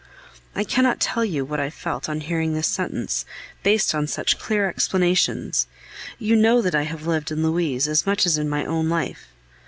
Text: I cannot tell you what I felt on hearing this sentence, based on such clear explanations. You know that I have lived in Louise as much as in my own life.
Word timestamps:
I 0.55 0.63
cannot 0.63 0.99
tell 0.99 1.23
you 1.23 1.45
what 1.45 1.59
I 1.59 1.69
felt 1.69 2.09
on 2.09 2.21
hearing 2.21 2.55
this 2.55 2.65
sentence, 2.65 3.23
based 3.61 3.93
on 3.93 4.07
such 4.07 4.39
clear 4.39 4.67
explanations. 4.67 5.67
You 6.17 6.35
know 6.35 6.59
that 6.59 6.73
I 6.73 6.85
have 6.89 7.05
lived 7.05 7.29
in 7.31 7.43
Louise 7.43 7.87
as 7.87 8.03
much 8.07 8.25
as 8.25 8.35
in 8.39 8.49
my 8.49 8.65
own 8.65 8.89
life. 8.89 9.27